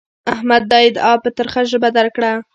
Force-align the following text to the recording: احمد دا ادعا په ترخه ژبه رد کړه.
احمد 0.33 0.63
دا 0.71 0.77
ادعا 0.87 1.13
په 1.23 1.29
ترخه 1.37 1.61
ژبه 1.71 1.89
رد 1.95 2.09
کړه. 2.15 2.31